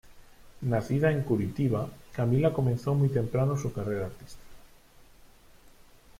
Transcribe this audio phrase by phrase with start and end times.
[0.61, 4.47] Nacida en Curitiba, Camila comenzó muy temprano su carrera artística.